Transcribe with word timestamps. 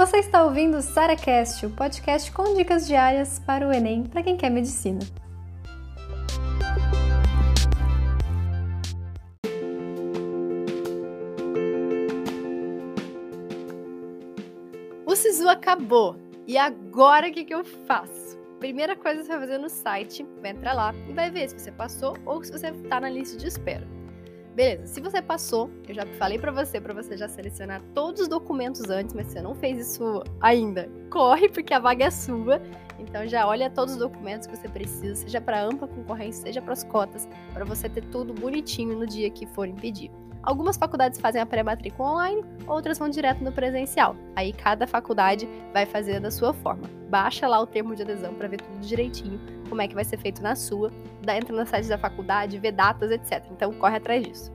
Você 0.00 0.16
está 0.16 0.42
ouvindo 0.42 0.78
o 0.78 0.80
SaraCast, 0.80 1.66
o 1.66 1.70
podcast 1.72 2.32
com 2.32 2.54
dicas 2.54 2.86
diárias 2.86 3.38
para 3.38 3.68
o 3.68 3.70
Enem 3.70 4.04
para 4.04 4.22
quem 4.22 4.34
quer 4.34 4.48
medicina. 4.48 4.98
O 15.04 15.14
SISU 15.14 15.46
acabou. 15.50 16.16
E 16.46 16.56
agora 16.56 17.28
o 17.28 17.32
que, 17.32 17.44
que 17.44 17.54
eu 17.54 17.62
faço? 17.62 18.38
Primeira 18.58 18.96
coisa 18.96 19.20
que 19.20 19.26
você 19.26 19.32
vai 19.32 19.40
fazer 19.40 19.58
no 19.58 19.68
site, 19.68 20.26
vai 20.40 20.52
entrar 20.52 20.72
lá 20.72 20.94
e 21.10 21.12
vai 21.12 21.30
ver 21.30 21.50
se 21.50 21.58
você 21.58 21.70
passou 21.70 22.16
ou 22.24 22.42
se 22.42 22.50
você 22.50 22.68
está 22.68 23.02
na 23.02 23.10
lista 23.10 23.36
de 23.36 23.48
espera. 23.48 23.99
Beleza, 24.60 24.86
se 24.88 25.00
você 25.00 25.22
passou, 25.22 25.70
eu 25.88 25.94
já 25.94 26.04
falei 26.18 26.38
para 26.38 26.52
você, 26.52 26.78
para 26.78 26.92
você 26.92 27.16
já 27.16 27.26
selecionar 27.26 27.80
todos 27.94 28.20
os 28.20 28.28
documentos 28.28 28.90
antes, 28.90 29.14
mas 29.14 29.28
você 29.28 29.40
não 29.40 29.54
fez 29.54 29.88
isso 29.88 30.22
ainda, 30.38 30.86
corre 31.08 31.48
porque 31.48 31.72
a 31.72 31.78
vaga 31.78 32.04
é 32.04 32.10
sua. 32.10 32.60
Então 33.00 33.26
já 33.26 33.46
olha 33.46 33.70
todos 33.70 33.94
os 33.94 34.00
documentos 34.00 34.46
que 34.46 34.56
você 34.56 34.68
precisa, 34.68 35.14
seja 35.14 35.40
para 35.40 35.62
ampla 35.62 35.88
concorrência, 35.88 36.42
seja 36.42 36.62
para 36.62 36.72
as 36.72 36.84
cotas, 36.84 37.28
para 37.52 37.64
você 37.64 37.88
ter 37.88 38.04
tudo 38.04 38.32
bonitinho 38.32 38.96
no 38.96 39.06
dia 39.06 39.30
que 39.30 39.46
for 39.46 39.66
impedir. 39.66 40.10
Algumas 40.42 40.76
faculdades 40.76 41.20
fazem 41.20 41.40
a 41.40 41.44
pré-matrícula 41.44 42.12
online, 42.12 42.42
outras 42.66 42.98
vão 42.98 43.10
direto 43.10 43.44
no 43.44 43.52
presencial. 43.52 44.16
Aí 44.34 44.52
cada 44.52 44.86
faculdade 44.86 45.46
vai 45.72 45.84
fazer 45.84 46.18
da 46.18 46.30
sua 46.30 46.54
forma. 46.54 46.84
Baixa 47.10 47.46
lá 47.46 47.60
o 47.60 47.66
termo 47.66 47.94
de 47.94 48.02
adesão 48.02 48.32
para 48.34 48.48
ver 48.48 48.62
tudo 48.62 48.78
direitinho, 48.80 49.38
como 49.68 49.82
é 49.82 49.88
que 49.88 49.94
vai 49.94 50.04
ser 50.04 50.16
feito 50.16 50.42
na 50.42 50.56
sua, 50.56 50.90
entra 51.28 51.54
no 51.54 51.66
site 51.66 51.88
da 51.88 51.98
faculdade, 51.98 52.58
vê 52.58 52.72
datas, 52.72 53.10
etc. 53.10 53.44
Então 53.50 53.72
corre 53.74 53.96
atrás 53.96 54.22
disso. 54.22 54.50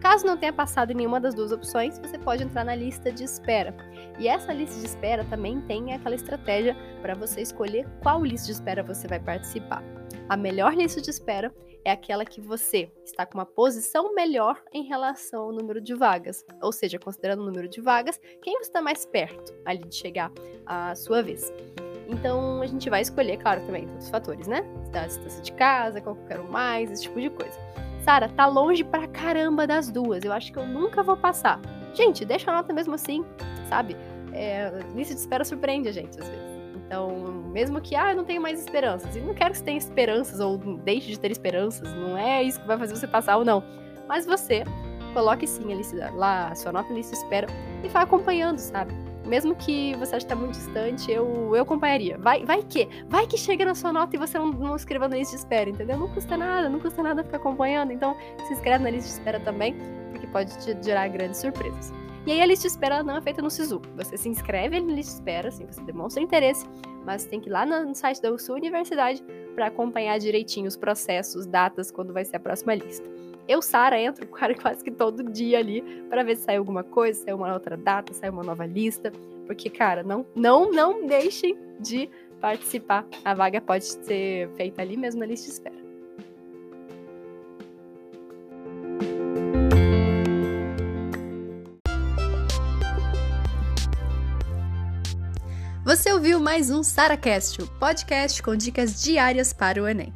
Caso 0.00 0.24
não 0.24 0.36
tenha 0.36 0.52
passado 0.52 0.92
em 0.92 0.94
nenhuma 0.94 1.20
das 1.20 1.34
duas 1.34 1.50
opções, 1.50 1.98
você 1.98 2.18
pode 2.18 2.42
entrar 2.42 2.64
na 2.64 2.74
lista 2.74 3.10
de 3.10 3.24
espera. 3.24 3.74
E 4.18 4.28
essa 4.28 4.52
lista 4.52 4.78
de 4.78 4.86
espera 4.86 5.24
também 5.24 5.60
tem 5.62 5.92
aquela 5.92 6.14
estratégia 6.14 6.76
para 7.02 7.14
você 7.14 7.40
escolher 7.40 7.86
qual 8.02 8.24
lista 8.24 8.46
de 8.46 8.52
espera 8.52 8.82
você 8.82 9.08
vai 9.08 9.18
participar. 9.18 9.82
A 10.28 10.36
melhor 10.36 10.74
lista 10.74 11.00
de 11.00 11.10
espera 11.10 11.52
é 11.84 11.90
aquela 11.90 12.24
que 12.24 12.40
você 12.40 12.92
está 13.04 13.24
com 13.24 13.38
uma 13.38 13.46
posição 13.46 14.14
melhor 14.14 14.62
em 14.72 14.84
relação 14.84 15.44
ao 15.44 15.52
número 15.52 15.80
de 15.80 15.94
vagas. 15.94 16.44
Ou 16.62 16.70
seja, 16.70 16.98
considerando 16.98 17.42
o 17.42 17.46
número 17.46 17.68
de 17.68 17.80
vagas, 17.80 18.20
quem 18.42 18.58
você 18.58 18.68
está 18.68 18.82
mais 18.82 19.06
perto 19.06 19.54
ali 19.64 19.84
de 19.84 19.94
chegar 19.94 20.30
à 20.66 20.94
sua 20.94 21.22
vez. 21.22 21.52
Então 22.08 22.62
a 22.62 22.66
gente 22.66 22.88
vai 22.88 23.02
escolher, 23.02 23.36
claro, 23.38 23.64
também 23.66 23.88
outros 23.88 24.10
fatores, 24.10 24.46
né? 24.46 24.62
Distância 25.06 25.42
de 25.42 25.52
casa, 25.52 26.00
qual 26.00 26.14
que 26.14 26.22
eu 26.22 26.26
quero 26.26 26.50
mais, 26.50 26.90
esse 26.90 27.02
tipo 27.02 27.20
de 27.20 27.30
coisa. 27.30 27.58
Sara, 28.08 28.26
tá 28.26 28.46
longe 28.46 28.82
pra 28.82 29.06
caramba 29.06 29.66
das 29.66 29.90
duas. 29.90 30.24
Eu 30.24 30.32
acho 30.32 30.50
que 30.50 30.58
eu 30.58 30.66
nunca 30.66 31.02
vou 31.02 31.14
passar. 31.14 31.60
Gente, 31.92 32.24
deixa 32.24 32.50
a 32.50 32.54
nota 32.54 32.72
mesmo 32.72 32.94
assim, 32.94 33.22
sabe? 33.68 33.94
É, 34.32 34.72
lista 34.94 35.12
de 35.12 35.20
espera 35.20 35.44
surpreende 35.44 35.90
a 35.90 35.92
gente 35.92 36.18
às 36.18 36.26
vezes. 36.26 36.62
Então, 36.74 37.10
mesmo 37.52 37.82
que, 37.82 37.94
ah, 37.94 38.12
eu 38.12 38.16
não 38.16 38.24
tenho 38.24 38.40
mais 38.40 38.58
esperanças, 38.60 39.14
e 39.14 39.20
não 39.20 39.34
quero 39.34 39.50
que 39.50 39.58
você 39.58 39.64
tenha 39.64 39.76
esperanças 39.76 40.40
ou 40.40 40.56
deixe 40.56 41.08
de 41.08 41.20
ter 41.20 41.30
esperanças, 41.30 41.92
não 41.92 42.16
é 42.16 42.42
isso 42.42 42.58
que 42.58 42.66
vai 42.66 42.78
fazer 42.78 42.96
você 42.96 43.06
passar 43.06 43.36
ou 43.36 43.44
não. 43.44 43.62
Mas 44.08 44.24
você 44.24 44.64
coloque 45.12 45.46
sim 45.46 45.70
a 45.70 45.76
lista, 45.76 46.10
lá 46.14 46.48
a 46.48 46.54
sua 46.54 46.72
nota 46.72 46.90
lista 46.90 47.12
espera 47.12 47.46
e 47.84 47.88
vá 47.88 48.00
acompanhando, 48.00 48.56
sabe? 48.56 48.94
Mesmo 49.28 49.54
que 49.54 49.94
você 49.96 50.16
ache 50.16 50.24
que 50.24 50.30
tá 50.30 50.34
muito 50.34 50.52
distante, 50.52 51.12
eu, 51.12 51.54
eu 51.54 51.62
acompanharia. 51.62 52.16
Vai, 52.18 52.44
vai 52.44 52.62
que? 52.62 52.88
Vai 53.08 53.26
que 53.26 53.36
chega 53.36 53.64
na 53.64 53.74
sua 53.74 53.92
nota 53.92 54.16
e 54.16 54.18
você 54.18 54.38
não, 54.38 54.48
não 54.48 54.74
escreva 54.74 55.06
na 55.06 55.16
lista 55.16 55.36
de 55.36 55.42
espera, 55.42 55.68
entendeu? 55.68 55.98
Não 55.98 56.08
custa 56.08 56.36
nada, 56.36 56.68
não 56.68 56.80
custa 56.80 57.02
nada 57.02 57.22
ficar 57.22 57.36
acompanhando. 57.36 57.92
Então, 57.92 58.16
se 58.46 58.54
inscreve 58.54 58.82
na 58.82 58.90
lista 58.90 59.08
de 59.08 59.14
espera 59.14 59.38
também, 59.40 59.76
porque 60.10 60.26
pode 60.28 60.56
te 60.58 60.82
gerar 60.82 61.08
grandes 61.08 61.40
surpresas. 61.40 61.92
E 62.26 62.32
aí 62.32 62.42
a 62.42 62.46
lista 62.46 62.62
de 62.62 62.72
espera 62.72 63.02
não 63.02 63.16
é 63.16 63.20
feita 63.20 63.40
no 63.40 63.50
SISU. 63.50 63.80
Você 63.96 64.16
se 64.16 64.28
inscreve 64.28 64.80
na 64.80 64.92
lista 64.92 65.12
de 65.12 65.18
espera, 65.18 65.48
assim, 65.48 65.66
você 65.66 65.80
demonstra 65.82 66.22
interesse, 66.22 66.66
mas 67.04 67.24
tem 67.24 67.40
que 67.40 67.48
ir 67.48 67.52
lá 67.52 67.64
no 67.64 67.94
site 67.94 68.20
da 68.20 68.36
sua 68.38 68.56
universidade 68.56 69.22
para 69.54 69.66
acompanhar 69.66 70.18
direitinho 70.18 70.68
os 70.68 70.76
processos, 70.76 71.46
datas, 71.46 71.90
quando 71.90 72.12
vai 72.12 72.24
ser 72.24 72.36
a 72.36 72.40
próxima 72.40 72.74
lista. 72.74 73.08
Eu, 73.48 73.62
Sara, 73.62 73.98
entro 73.98 74.28
quase 74.60 74.84
que 74.84 74.90
todo 74.90 75.22
dia 75.22 75.58
ali 75.58 75.82
para 76.10 76.22
ver 76.22 76.36
se 76.36 76.42
sai 76.42 76.58
alguma 76.58 76.84
coisa, 76.84 77.24
sai 77.24 77.32
uma 77.32 77.50
outra 77.54 77.78
data, 77.78 78.12
sai 78.12 78.28
uma 78.28 78.42
nova 78.42 78.66
lista, 78.66 79.10
porque, 79.46 79.70
cara, 79.70 80.02
não, 80.02 80.26
não, 80.36 80.70
não 80.70 81.06
deixem 81.06 81.56
de 81.80 82.10
participar. 82.42 83.06
A 83.24 83.32
vaga 83.32 83.58
pode 83.58 83.86
ser 83.86 84.50
feita 84.50 84.82
ali 84.82 84.98
mesmo 84.98 85.20
na 85.20 85.26
lista 85.26 85.46
de 85.46 85.52
espera. 85.54 85.88
Você 95.86 96.12
ouviu 96.12 96.38
mais 96.38 96.70
um 96.70 96.82
SaraCast, 96.82 97.62
o 97.62 97.66
podcast 97.78 98.42
com 98.42 98.54
dicas 98.54 99.02
diárias 99.02 99.54
para 99.54 99.82
o 99.82 99.88
Enem. 99.88 100.12